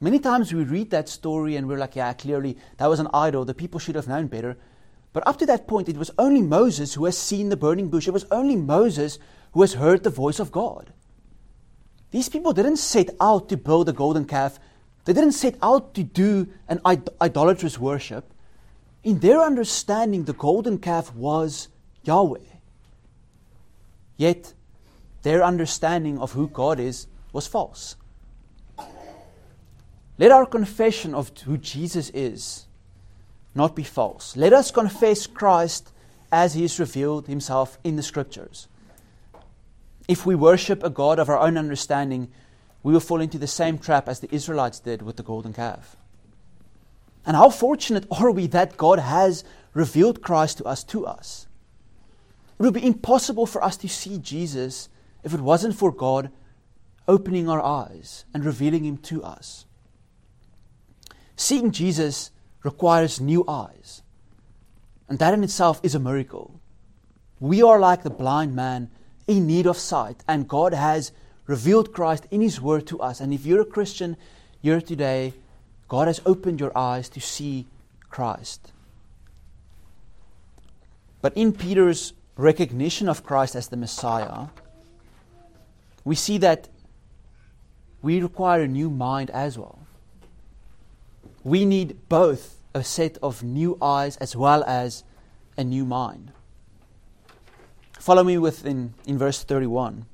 [0.00, 3.44] Many times we read that story and we're like, yeah, clearly that was an idol.
[3.44, 4.56] The people should have known better.
[5.12, 8.06] But up to that point, it was only Moses who has seen the burning bush.
[8.06, 9.18] It was only Moses
[9.52, 10.92] who has heard the voice of God.
[12.10, 14.58] These people didn't set out to build a golden calf,
[15.06, 18.32] they didn't set out to do an idolatrous worship.
[19.02, 21.68] In their understanding, the golden calf was
[22.02, 22.55] Yahweh.
[24.16, 24.54] Yet,
[25.22, 27.96] their understanding of who God is was false.
[30.18, 32.66] Let our confession of who Jesus is
[33.54, 34.36] not be false.
[34.36, 35.90] Let us confess Christ
[36.30, 38.68] as he has revealed himself in the scriptures.
[40.08, 42.28] If we worship a God of our own understanding,
[42.82, 45.96] we will fall into the same trap as the Israelites did with the golden calf.
[47.24, 49.42] And how fortunate are we that God has
[49.74, 51.46] revealed Christ to us to us.
[52.58, 54.88] It would be impossible for us to see Jesus
[55.22, 56.30] if it wasn't for God
[57.06, 59.66] opening our eyes and revealing Him to us.
[61.36, 62.30] Seeing Jesus
[62.62, 64.02] requires new eyes,
[65.08, 66.58] and that in itself is a miracle.
[67.38, 68.90] We are like the blind man
[69.26, 71.12] in need of sight, and God has
[71.46, 73.20] revealed Christ in His Word to us.
[73.20, 74.16] And if you're a Christian
[74.62, 75.34] here today,
[75.88, 77.66] God has opened your eyes to see
[78.08, 78.72] Christ.
[81.20, 84.48] But in Peter's recognition of Christ as the Messiah,
[86.04, 86.68] we see that
[88.02, 89.80] we require a new mind as well.
[91.42, 95.02] We need both a set of new eyes as well as
[95.56, 96.32] a new mind.
[97.98, 100.06] Follow me with in, in verse 31.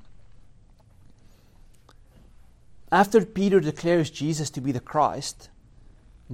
[2.91, 5.49] After Peter declares Jesus to be the Christ,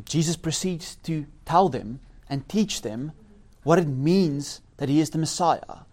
[0.06, 2.00] Jesus proceeds to tell them
[2.30, 3.14] and teach them
[3.70, 5.86] what it means that he is the Messiah.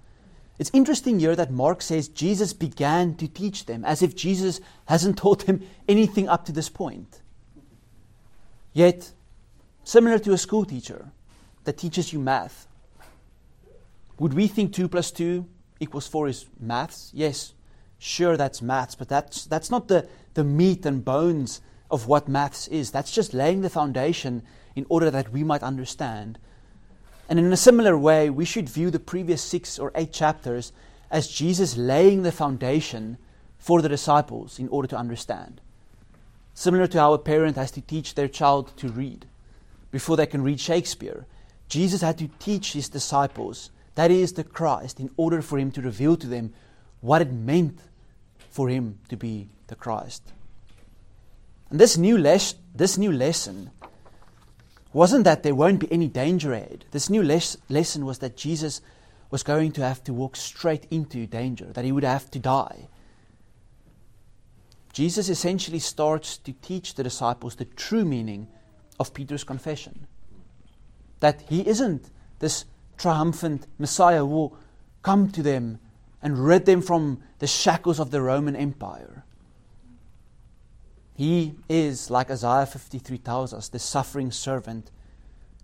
[0.58, 5.18] It's interesting here that Mark says Jesus began to teach them as if Jesus hasn't
[5.22, 7.20] taught them anything up to this point.
[8.72, 9.12] Yet,
[9.84, 11.10] similar to a school teacher
[11.64, 12.66] that teaches you math,
[14.18, 15.44] would we think 2 plus 2
[15.78, 17.10] equals 4 is maths?
[17.12, 17.52] Yes,
[17.98, 21.60] sure, that's maths, but that's, that's not the, the meat and bones
[21.90, 22.90] of what maths is.
[22.90, 26.38] That's just laying the foundation in order that we might understand
[27.28, 30.72] and in a similar way, we should view the previous six or eight chapters
[31.10, 33.18] as Jesus laying the foundation
[33.58, 35.60] for the disciples in order to understand.
[36.54, 39.26] Similar to how a parent has to teach their child to read
[39.90, 41.26] before they can read Shakespeare,
[41.68, 45.80] Jesus had to teach his disciples, that is, the Christ, in order for him to
[45.80, 46.52] reveal to them
[47.00, 47.80] what it meant
[48.50, 50.32] for him to be the Christ.
[51.70, 53.70] And this new, les- this new lesson
[54.96, 56.86] wasn't that there won't be any danger ahead.
[56.90, 58.80] This new les- lesson was that Jesus
[59.30, 62.88] was going to have to walk straight into danger, that he would have to die.
[64.94, 68.48] Jesus essentially starts to teach the disciples the true meaning
[68.98, 70.06] of Peter's confession.
[71.20, 72.64] That he isn't this
[72.96, 74.58] triumphant Messiah who will
[75.02, 75.78] come to them
[76.22, 79.25] and rid them from the shackles of the Roman Empire.
[81.16, 84.90] He is, like Isaiah 53 tells us, the suffering servant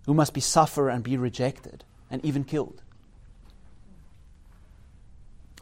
[0.07, 2.81] who must be suffer and be rejected and even killed.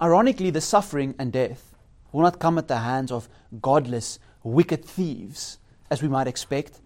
[0.02, 1.76] Ironically, the suffering and death
[2.12, 3.28] will not come at the hands of
[3.62, 5.58] godless, wicked thieves,
[5.90, 6.80] as we might expect,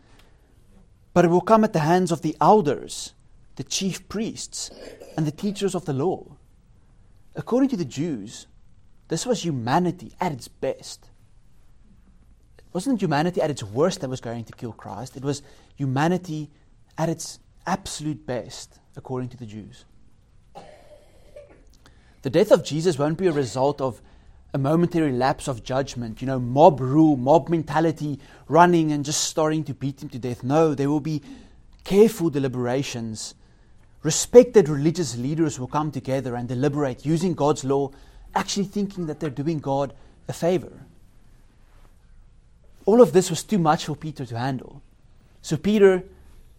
[1.13, 3.13] but it will come at the hands of the elders,
[3.55, 4.71] the chief priests,
[5.15, 6.35] and the teachers of the law.
[7.35, 8.47] According to the Jews,
[9.09, 11.09] this was humanity at its best
[12.75, 15.15] wasn't humanity at its worst that was going to kill Christ.
[15.15, 15.41] It was
[15.77, 16.49] humanity
[16.97, 19.85] at its absolute best, according to the Jews.
[22.23, 24.01] The death of Jesus won't be a result of
[24.53, 29.63] a momentary lapse of judgment, you know, mob rule, mob mentality, running and just starting
[29.63, 30.43] to beat him to death.
[30.43, 31.21] No, there will be
[31.85, 33.35] careful deliberations.
[34.03, 37.91] Respected religious leaders will come together and deliberate using God's law,
[38.35, 39.93] actually thinking that they're doing God
[40.27, 40.73] a favor.
[42.85, 44.81] All of this was too much for Peter to handle.
[45.41, 46.03] So Peter,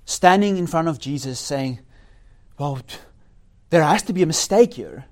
[0.05, 1.81] standing in front of Jesus, saying,
[2.59, 2.81] Well,
[3.71, 5.07] there has to be a mistake here.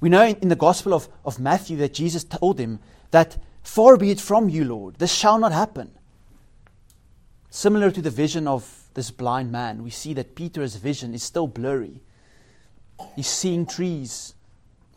[0.00, 4.10] We know in the Gospel of, of Matthew that Jesus told him that, Far be
[4.10, 5.90] it from you, Lord, this shall not happen.
[7.50, 11.46] Similar to the vision of this blind man, we see that Peter's vision is still
[11.46, 12.00] blurry.
[13.16, 14.34] He's seeing trees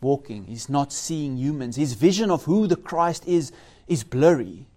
[0.02, 1.76] walking, he's not seeing humans.
[1.76, 3.52] His vision of who the Christ is
[3.88, 4.68] is blurry.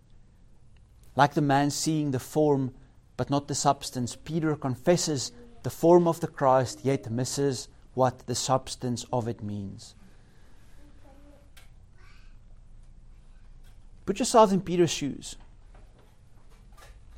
[1.20, 2.72] Like the man seeing the form
[3.18, 5.33] but not the substance, Peter confesses
[5.64, 9.94] the form of the Christ, yet misses what the substance of it means.
[14.06, 15.37] Put yourself in Peter's shoes.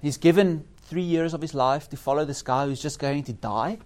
[0.00, 3.32] He's given three years of his life to follow this guy who's just going to
[3.32, 3.78] die.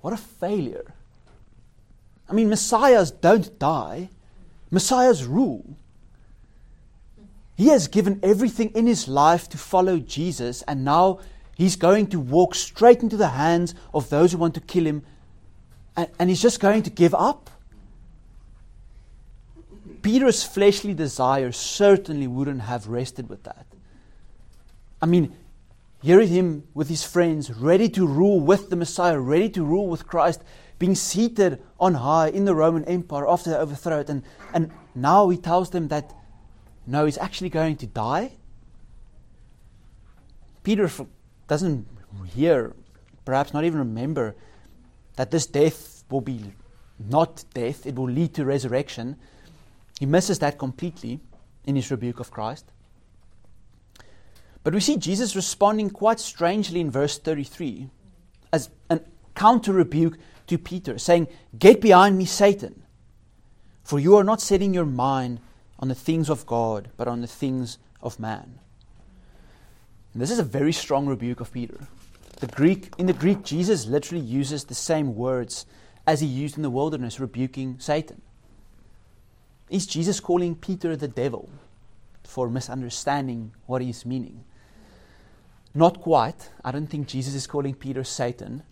[0.00, 0.94] What a failure.
[2.30, 4.10] I mean, messiahs don't die,
[4.70, 5.76] messiahs rule.
[7.56, 11.20] He has given everything in his life to follow Jesus, and now
[11.56, 15.02] he's going to walk straight into the hands of those who want to kill him,
[15.96, 17.50] and, and he's just going to give up.
[20.02, 23.66] Peter's fleshly desires certainly wouldn't have rested with that.
[25.00, 25.34] I mean,
[26.02, 30.06] here him with his friends, ready to rule with the Messiah, ready to rule with
[30.06, 30.42] Christ,
[30.78, 34.10] being seated on high in the Roman Empire after they overthrow it.
[34.10, 36.12] And, and now he tells them that
[36.86, 38.32] no, he's actually going to die.
[40.62, 40.90] Peter
[41.48, 41.86] doesn't
[42.26, 42.74] hear,
[43.24, 44.34] perhaps not even remember,
[45.16, 46.52] that this death will be
[46.98, 49.16] not death, it will lead to resurrection.
[49.98, 51.20] He misses that completely
[51.64, 52.64] in his rebuke of Christ.
[54.62, 57.88] But we see Jesus responding quite strangely in verse 33
[58.52, 59.00] as a
[59.34, 62.82] counter rebuke to Peter, saying, Get behind me, Satan,
[63.84, 65.40] for you are not setting your mind
[65.78, 68.58] on the things of God, but on the things of man.
[70.12, 71.88] And this is a very strong rebuke of Peter.
[72.40, 75.66] The Greek, in the Greek, Jesus literally uses the same words
[76.06, 78.22] as he used in the wilderness, rebuking Satan.
[79.68, 81.50] Is Jesus calling Peter the devil
[82.24, 84.44] for misunderstanding what he's meaning?
[85.74, 86.50] Not quite.
[86.64, 88.62] I don't think Jesus is calling Peter Satan.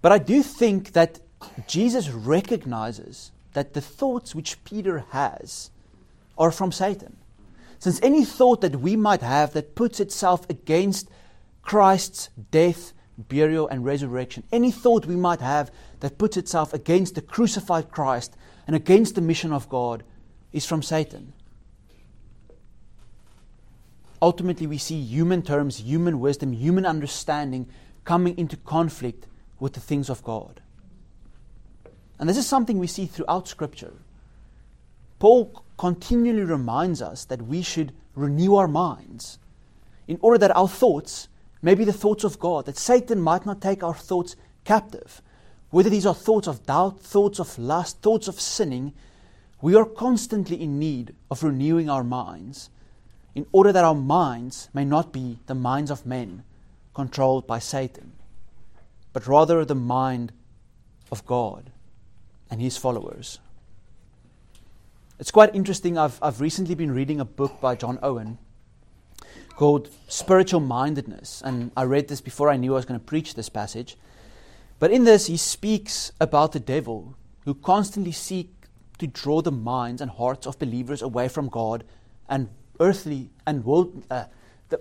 [0.00, 1.20] But I do think that
[1.66, 5.70] Jesus recognizes that the thoughts which Peter has
[6.38, 7.16] are from Satan.
[7.78, 11.08] Since any thought that we might have that puts itself against
[11.62, 15.70] Christ's death, burial, and resurrection, any thought we might have
[16.00, 20.02] that puts itself against the crucified Christ and against the mission of God
[20.52, 21.32] is from Satan
[24.24, 27.68] ultimately we see human terms, human wisdom, human understanding
[28.04, 29.26] coming into conflict
[29.60, 30.62] with the things of God.
[32.18, 33.92] And this is something we see throughout Scripture.
[35.18, 39.38] Paul continually reminds us that we should renew our minds
[40.06, 41.28] in order that our thoughts
[41.62, 45.22] may be the thoughts of God, that Satan might not take our thoughts captive.
[45.70, 48.92] Whether these are thoughts of doubt, thoughts of lust, thoughts of sinning,
[49.62, 52.68] we are constantly in need of renewing our minds
[53.34, 56.44] in order that our minds may not be the minds of men
[56.94, 58.12] controlled by Satan,
[59.12, 60.32] but rather the mind
[61.10, 61.70] of God
[62.50, 63.38] and his followers.
[65.20, 65.96] It's quite interesting.
[65.96, 68.36] I've, I've recently been reading a book by John Owen
[69.54, 73.34] called Spiritual Mindedness, and I read this before I knew I was going to preach
[73.34, 73.96] this passage.
[74.80, 78.50] But in this, he speaks about the devil who constantly seek
[78.98, 81.84] to draw the minds and hearts of believers away from God
[82.28, 82.48] and
[82.80, 84.24] earthly and world, uh,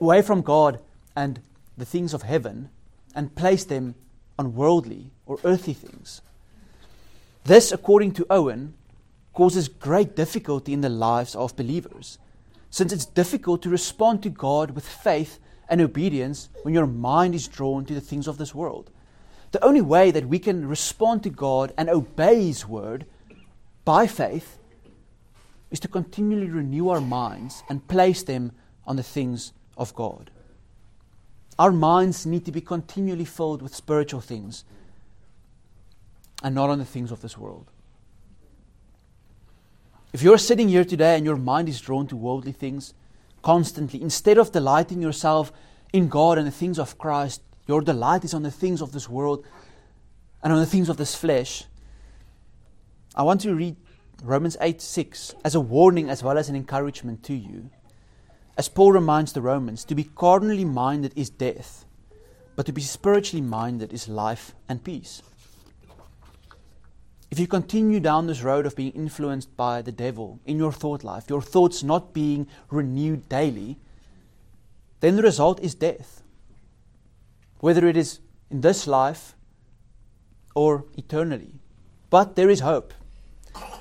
[0.02, 0.80] away from God
[1.16, 1.42] and
[1.78, 2.70] the things of heaven
[3.14, 3.94] and place them
[4.40, 6.22] on worldly or earthly things.
[7.44, 8.74] This, according to Owen,
[9.34, 12.18] causes great difficulty in the lives of believers,
[12.70, 17.48] since it's difficult to respond to God with faith and obedience when your mind is
[17.48, 18.92] drawn to the things of this world.
[19.52, 23.06] The only way that we can respond to God and obey His word
[23.86, 24.58] by faith
[25.72, 28.52] is to continually renew our minds and place them
[28.86, 30.30] on the things of God.
[31.58, 34.66] Our minds need to be continually filled with spiritual things
[36.42, 37.70] and not on the things of this world.
[40.14, 42.94] If you're sitting here today and your mind is drawn to worldly things
[43.42, 45.52] constantly, instead of delighting yourself
[45.92, 49.10] in God and the things of Christ, your delight is on the things of this
[49.10, 49.44] world
[50.44, 51.66] and on the things of this flesh.
[53.16, 53.76] I want to read
[54.22, 57.72] Romans 8 6 as a warning as well as an encouragement to you.
[58.56, 61.86] As Paul reminds the Romans, to be carnally minded is death,
[62.56, 65.24] but to be spiritually minded is life and peace.
[67.34, 71.04] If you continue down this road of being influenced by the devil in your thought
[71.04, 73.80] life, your thoughts not being renewed daily,
[75.00, 76.22] then the result is death.
[77.58, 78.20] Whether it is
[78.52, 79.34] in this life
[80.54, 81.56] or eternally.
[82.12, 82.94] But there is hope.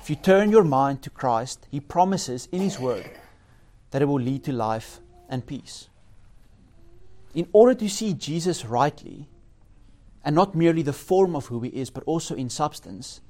[0.01, 3.07] If you turn your mind to Christ, He promises in His Word
[3.91, 5.89] that it will lead to life and peace.
[7.35, 9.27] In order to see Jesus rightly,
[10.25, 13.21] and not merely the form of who He is, but also in substance,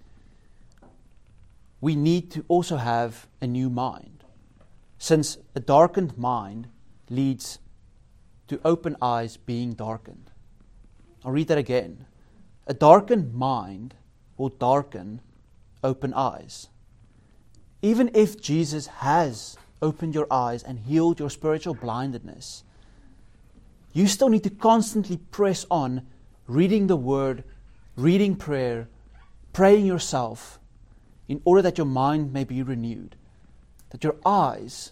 [1.83, 4.23] we need to also have a new mind.
[4.97, 6.69] Since a darkened mind
[7.09, 7.59] leads
[8.47, 10.31] to open eyes being darkened.
[11.25, 12.05] I'll read that again.
[12.67, 13.95] A darkened mind
[14.37, 15.19] will darken
[15.83, 16.69] open eyes.
[17.81, 22.63] Even if Jesus has opened your eyes and healed your spiritual blindness,
[23.91, 26.07] you still need to constantly press on
[26.47, 27.43] reading the Word,
[27.97, 28.87] reading prayer,
[29.51, 30.61] praying yourself,
[31.27, 33.15] in order that your mind may be renewed,
[33.91, 34.91] that your eyes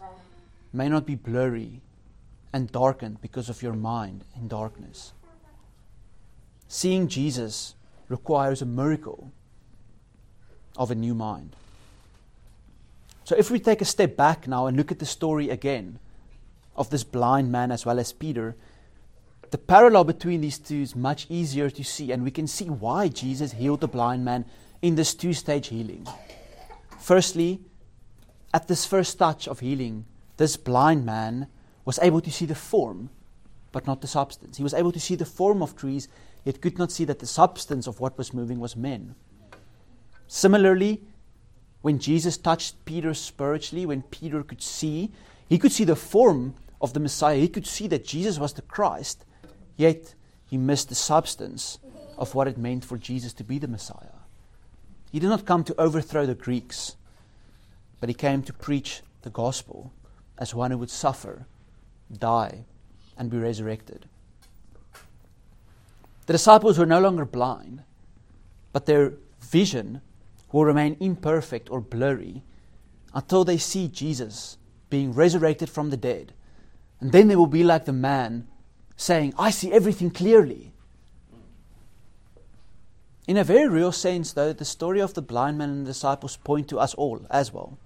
[0.71, 1.81] may not be blurry
[2.53, 5.13] and darkened because of your mind in darkness.
[6.67, 7.75] Seeing Jesus
[8.07, 9.31] requires a miracle
[10.77, 11.55] of a new mind.
[13.23, 15.99] So, if we take a step back now and look at the story again
[16.75, 18.55] of this blind man as well as Peter,
[19.51, 23.09] the parallel between these two is much easier to see, and we can see why
[23.09, 24.45] Jesus healed the blind man
[24.81, 26.07] in this two stage healing.
[26.99, 27.61] Firstly,
[28.53, 30.05] at this first touch of healing,
[30.37, 31.47] this blind man
[31.85, 33.09] was able to see the form,
[33.71, 34.57] but not the substance.
[34.57, 36.07] He was able to see the form of trees,
[36.43, 39.15] yet could not see that the substance of what was moving was men.
[40.27, 41.01] Similarly,
[41.81, 45.11] when Jesus touched Peter spiritually, when Peter could see,
[45.49, 48.61] he could see the form of the Messiah, he could see that Jesus was the
[48.61, 49.25] Christ,
[49.77, 50.13] yet
[50.45, 51.79] he missed the substance
[52.17, 54.20] of what it meant for Jesus to be the Messiah.
[55.11, 56.95] He did not come to overthrow the Greeks,
[57.99, 59.91] but he came to preach the gospel
[60.37, 61.45] as one who would suffer,
[62.11, 62.65] die,
[63.17, 64.07] and be resurrected.
[66.25, 67.83] The disciples were no longer blind,
[68.71, 70.01] but their vision
[70.51, 72.43] will remain imperfect or blurry
[73.13, 74.57] until they see Jesus
[74.89, 76.33] being resurrected from the dead.
[76.99, 78.47] And then they will be like the man
[78.95, 80.70] saying, I see everything clearly.
[83.27, 86.37] In a very real sense, though, the story of the blind man and the disciples
[86.37, 87.77] point to us all as well.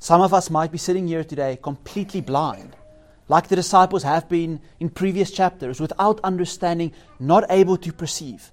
[0.00, 2.74] Some of us might be sitting here today completely blind,
[3.28, 8.50] like the disciples have been in previous chapters, without understanding, not able to perceive,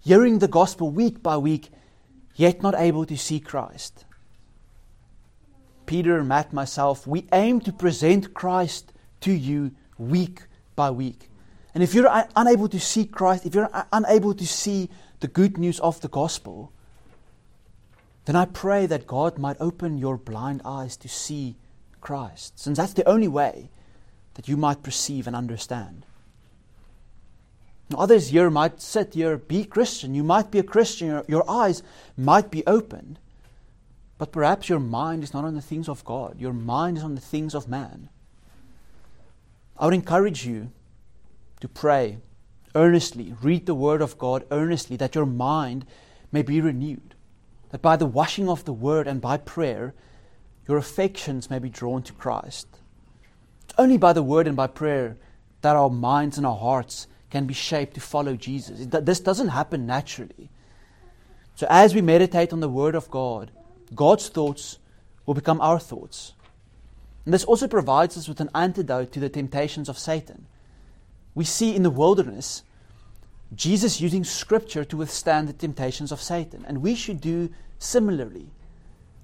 [0.00, 1.68] hearing the gospel week by week,
[2.34, 4.06] yet not able to see Christ.
[5.84, 10.44] Peter, Matt, myself, we aim to present Christ to you week
[10.74, 11.28] by week.
[11.76, 14.88] And if you're unable to see Christ, if you're unable to see
[15.20, 16.72] the good news of the gospel,
[18.24, 21.56] then I pray that God might open your blind eyes to see
[22.00, 23.68] Christ, since that's the only way
[24.36, 26.06] that you might perceive and understand.
[27.90, 30.14] Now, others here might sit here, be Christian.
[30.14, 31.08] You might be a Christian.
[31.08, 31.82] Your, your eyes
[32.16, 33.18] might be opened.
[34.16, 36.40] But perhaps your mind is not on the things of God.
[36.40, 38.08] Your mind is on the things of man.
[39.78, 40.70] I would encourage you
[41.60, 42.18] to pray
[42.74, 45.86] earnestly, read the Word of God earnestly, that your mind
[46.30, 47.14] may be renewed.
[47.70, 49.94] That by the washing of the Word and by prayer,
[50.68, 52.68] your affections may be drawn to Christ.
[53.64, 55.16] It's only by the Word and by prayer
[55.62, 58.86] that our minds and our hearts can be shaped to follow Jesus.
[58.86, 60.50] This doesn't happen naturally.
[61.56, 63.50] So, as we meditate on the Word of God,
[63.94, 64.78] God's thoughts
[65.24, 66.34] will become our thoughts.
[67.24, 70.46] And this also provides us with an antidote to the temptations of Satan.
[71.36, 72.64] We see in the wilderness
[73.54, 76.64] Jesus using Scripture to withstand the temptations of Satan.
[76.66, 78.50] And we should do similarly.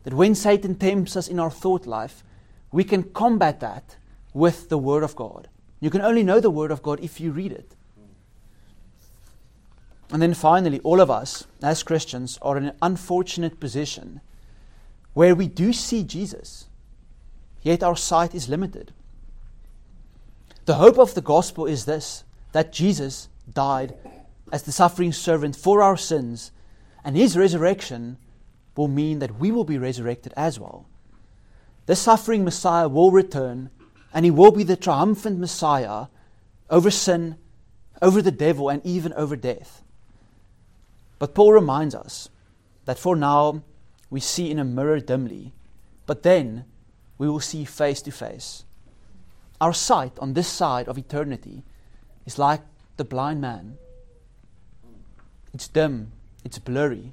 [0.05, 2.23] That when Satan tempts us in our thought life,
[2.71, 3.97] we can combat that
[4.33, 5.49] with the Word of God.
[5.81, 7.75] You can only know the Word of God if you read it.
[10.11, 14.21] And then finally, all of us, as Christians, are in an unfortunate position
[15.15, 16.67] where we do see Jesus,
[17.63, 18.93] yet our sight is limited.
[20.65, 23.97] The hope of the gospel is this that Jesus died
[24.53, 26.53] as the suffering servant for our sins,
[27.05, 28.19] and his resurrection
[28.77, 30.87] will mean that we will be resurrected as well.
[31.87, 33.71] The suffering Messiah will return,
[34.15, 36.07] and he will be the triumphant Messiah
[36.71, 37.37] over sin,
[38.01, 39.83] over the devil, and even over death.
[41.19, 42.29] But Paul reminds us
[42.85, 43.63] that for now
[44.11, 45.53] we see in a mirror dimly,
[46.07, 46.67] but then
[47.19, 48.65] we will see face to face.
[49.63, 51.63] Our sight on this side of eternity
[52.27, 52.63] is like
[52.97, 53.79] the blind man.
[55.55, 56.11] It's dim,
[56.45, 57.13] it's blurry.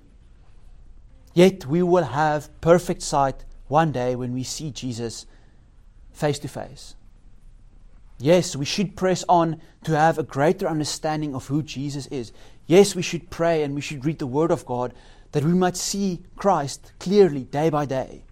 [1.36, 5.28] Yet we will have perfect sight one day when we see Jesus
[6.12, 6.96] face to face.
[8.18, 12.32] Yes, we should press on to have a greater understanding of who Jesus is.
[12.66, 14.96] Yes, we should pray and we should read the Word of God
[15.34, 18.24] that we might see Christ clearly day by day.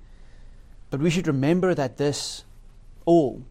[0.89, 2.45] But we should remember that this
[3.05, 3.43] all,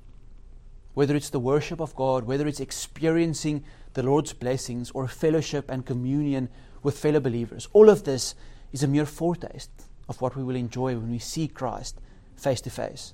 [0.96, 5.84] whether it's the worship of God, whether it's experiencing the Lord's blessings or fellowship and
[5.84, 6.48] communion
[6.82, 8.34] with fellow believers, all of this
[8.72, 9.70] is a mere foretaste
[10.08, 12.00] of what we will enjoy when we see Christ
[12.34, 13.12] face to face.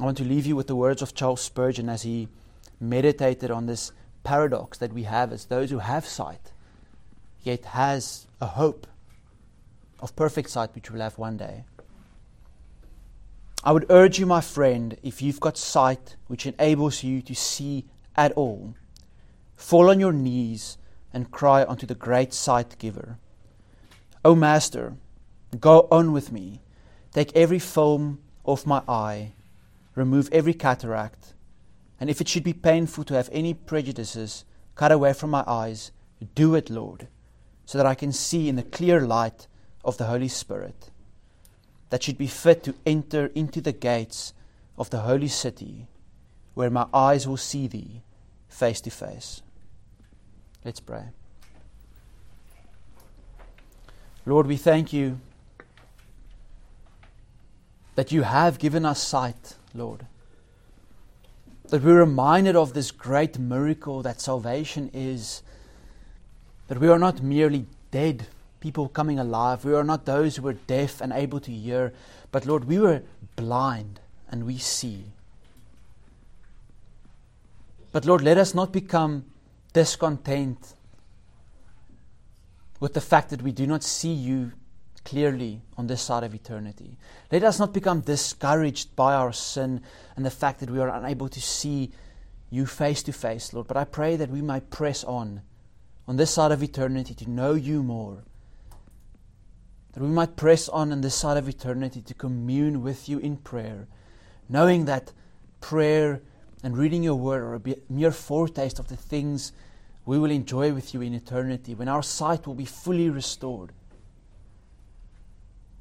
[0.00, 2.26] I want to leave you with the words of Charles Spurgeon as he
[2.80, 3.92] meditated on this
[4.24, 6.50] paradox that we have as those who have sight,
[7.44, 8.88] yet has a hope
[10.00, 11.62] of perfect sight which we'll have one day.
[13.66, 17.84] I would urge you, my friend, if you've got sight which enables you to see
[18.16, 18.74] at all,
[19.56, 20.78] fall on your knees
[21.12, 23.18] and cry unto the great sight giver.
[24.24, 24.94] O Master,
[25.58, 26.62] go on with me.
[27.12, 29.32] Take every film off my eye,
[29.94, 31.34] remove every cataract,
[31.98, 34.44] and if it should be painful to have any prejudices
[34.76, 35.90] cut away from my eyes,
[36.34, 37.08] do it, Lord
[37.66, 39.48] so that I can see in the clear light
[39.84, 40.90] of the Holy Spirit
[41.90, 44.32] that should be fit to enter into the gates
[44.78, 45.86] of the holy city
[46.54, 48.02] where my eyes will see thee
[48.48, 49.42] face to face.
[50.64, 51.04] Let's pray.
[54.24, 55.20] Lord, we thank you
[57.94, 60.06] that you have given us sight, Lord.
[61.68, 65.42] That we're reminded of this great miracle that salvation is
[66.68, 68.26] that we are not merely dead
[68.60, 69.64] people coming alive.
[69.64, 71.92] We are not those who were deaf and able to hear,
[72.32, 73.02] but Lord, we were
[73.36, 74.00] blind
[74.30, 75.04] and we see.
[77.92, 79.24] But Lord, let us not become
[79.72, 80.74] discontent
[82.80, 84.52] with the fact that we do not see you
[85.04, 86.98] clearly on this side of eternity.
[87.30, 89.80] Let us not become discouraged by our sin
[90.16, 91.92] and the fact that we are unable to see
[92.50, 93.66] you face to face, Lord.
[93.68, 95.42] But I pray that we might press on
[96.08, 98.24] on this side of eternity to know you more.
[99.96, 103.38] That we might press on in this side of eternity to commune with you in
[103.38, 103.88] prayer,
[104.46, 105.14] knowing that
[105.62, 106.20] prayer
[106.62, 109.52] and reading your word are a mere foretaste of the things
[110.04, 113.72] we will enjoy with you in eternity when our sight will be fully restored.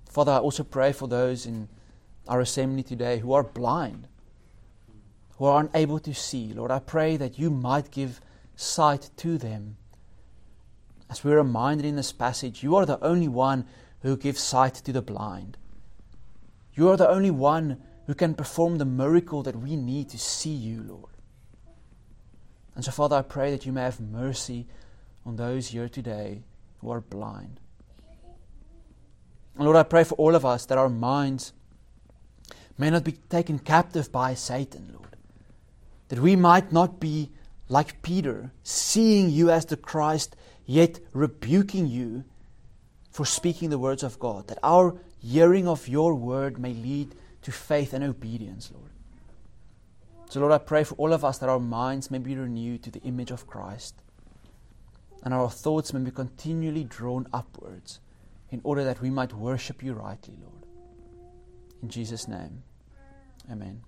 [0.09, 1.67] Father, I also pray for those in
[2.29, 4.07] our assembly today who are blind,
[5.39, 6.53] who are unable to see.
[6.53, 8.21] Lord, I pray that you might give
[8.55, 9.75] sight to them.
[11.09, 13.65] As we're reminded in this passage, you are the only one
[14.05, 15.57] who gives sight to the blind.
[16.75, 20.53] You are the only one who can perform the miracle that we need to see
[20.53, 21.09] you, Lord.
[22.75, 24.67] And so, Father, I pray that you may have mercy
[25.25, 26.43] on those here today
[26.81, 27.59] who are blind.
[29.55, 31.53] And Lord, I pray for all of us that our minds
[32.77, 35.15] may not be taken captive by Satan, Lord.
[36.09, 37.31] That we might not be
[37.69, 40.35] like Peter, seeing you as the Christ,
[40.67, 42.23] yet rebuking you
[43.15, 44.49] for speaking the words of God.
[44.49, 48.91] That our hearing of your word may lead to faith and obedience, Lord.
[50.29, 52.91] So, Lord, I pray for all of us that our minds may be renewed to
[52.91, 53.95] the image of Christ
[55.23, 58.01] and our thoughts may be continually drawn upwards
[58.51, 60.65] in order that we might worship you rightly, Lord.
[61.81, 62.63] In Jesus' name,
[63.49, 63.81] amen.